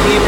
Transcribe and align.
Leave 0.00 0.21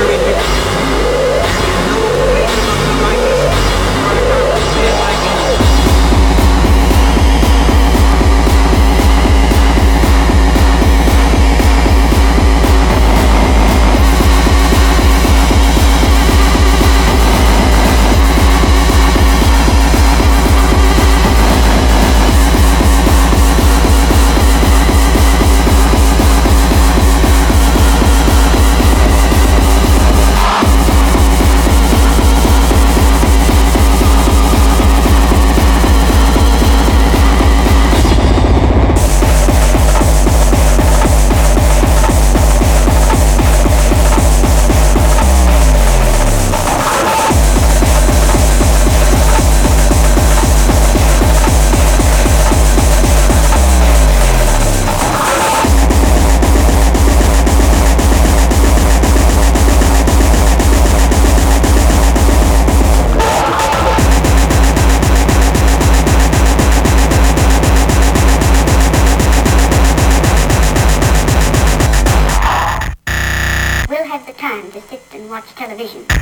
Virgínia. 75.74 76.13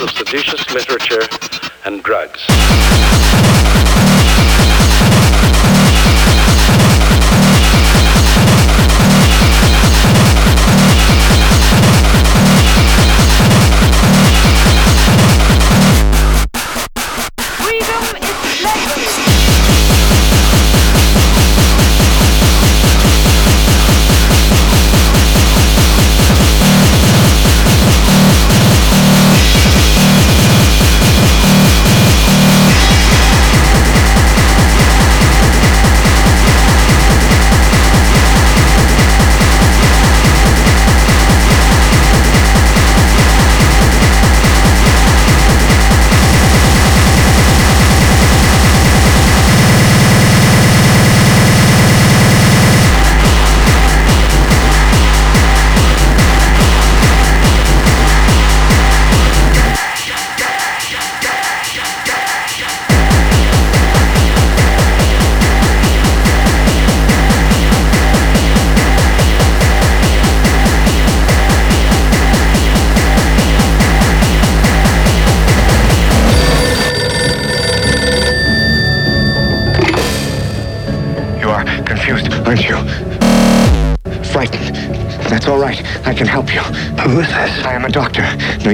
of 0.00 0.10
seditious 0.10 0.70
literature 0.72 1.22
and 1.84 2.02
drugs. 2.02 2.44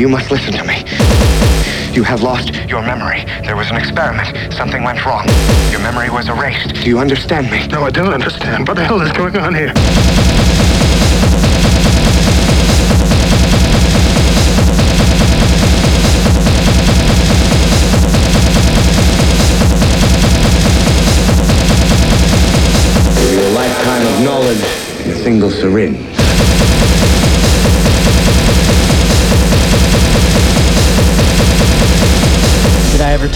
You 0.05 0.11
must 0.11 0.31
listen 0.31 0.53
to 0.53 0.63
me. 0.65 0.85
You 1.95 2.03
have 2.05 2.21
lost 2.23 2.53
your 2.69 2.83
memory. 2.83 3.25
There 3.47 3.57
was 3.57 3.71
an 3.71 3.77
experiment. 3.77 4.53
Something 4.53 4.83
went 4.83 5.03
wrong. 5.07 5.27
Your 5.71 5.81
memory 5.81 6.11
was 6.11 6.29
erased. 6.29 6.75
Do 6.75 6.91
you 6.91 6.99
understand 6.99 7.51
me? 7.51 7.67
No, 7.69 7.85
I 7.85 7.91
don't 7.91 8.13
understand. 8.13 8.69
What 8.69 8.77
the 8.77 8.85
hell 8.85 9.01
is 9.01 9.13
going 9.13 9.35
on 9.39 9.55
here? 9.55 9.73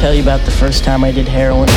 Tell 0.09 0.15
you 0.15 0.23
about 0.23 0.43
the 0.47 0.51
first 0.51 0.85
time 0.85 1.05
I 1.05 1.13
did 1.13 1.29
heroin? 1.29 1.69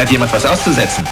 Hat 0.00 0.10
jemand 0.10 0.32
was 0.32 0.44
auszusetzen. 0.44 1.04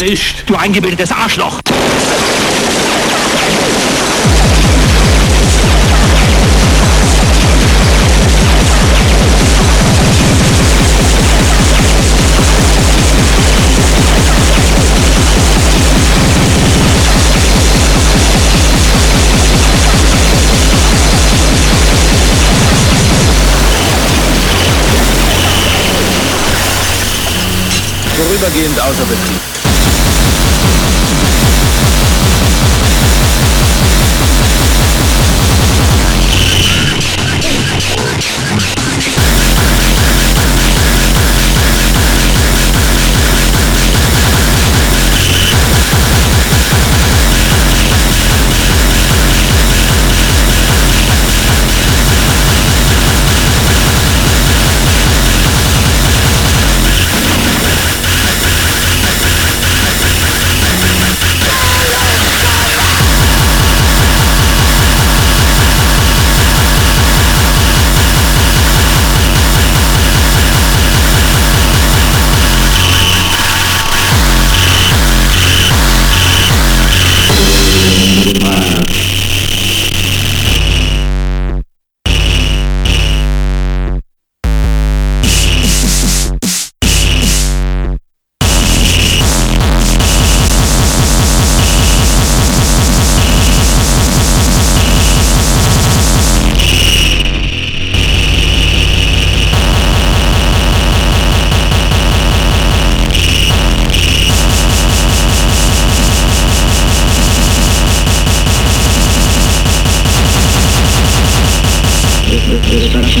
Erwischt. 0.00 0.44
Du 0.46 0.54
eingebildetes 0.54 1.12
Arschloch. 1.12 1.60
Vorübergehend 28.16 28.80
außer 28.80 29.04
Betrieb. 29.04 29.59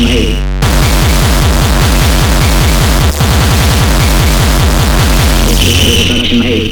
Hate. 0.06 0.36
Destruction 5.48 6.42
hate. 6.42 6.69